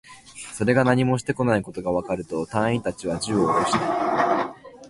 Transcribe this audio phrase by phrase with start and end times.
[0.55, 4.55] それが何もしてこないことがわかると、隊員達は銃をおろした